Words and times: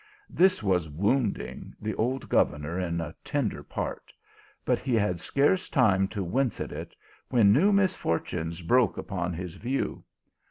This 0.31 0.63
was 0.63 0.89
wounding 0.89 1.75
the 1.79 1.93
old 1.93 2.27
governor 2.27 2.79
in 2.79 2.99
a 2.99 3.13
tender 3.23 3.61
part, 3.61 4.11
but 4.65 4.79
he 4.79 4.95
had 4.95 5.19
scarce 5.19 5.69
time 5.69 6.07
to 6.07 6.23
wince 6.23 6.59
at 6.59 6.71
it, 6.71 6.95
when 7.29 7.53
new 7.53 7.71
misfortunes 7.71 8.63
broke 8.63 8.97
upon 8.97 9.31
his 9.33 9.57
view. 9.57 10.03